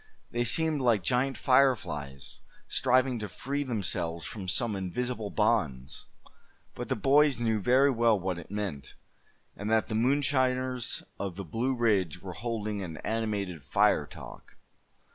They 0.31 0.45
seemed 0.45 0.81
like 0.81 1.03
giant 1.03 1.37
fireflies, 1.37 2.41
striving 2.67 3.19
to 3.19 3.29
free 3.29 3.61
themselves 3.61 4.25
from 4.25 4.47
some 4.47 4.75
invisible 4.75 5.29
bonds. 5.29 6.07
But 6.73 6.89
the 6.89 6.95
boys 6.95 7.39
knew 7.39 7.59
very 7.59 7.91
well 7.91 8.19
what 8.19 8.39
it 8.39 8.49
meant, 8.49 8.95
and 9.55 9.69
that 9.69 9.89
the 9.89 9.93
moonshiners 9.93 11.03
of 11.19 11.35
the 11.35 11.45
Blue 11.45 11.75
Ridge 11.75 12.19
were 12.19 12.33
holding 12.33 12.81
an 12.81 12.97
animated 13.03 13.63
fire 13.63 14.07
talk. 14.07 14.57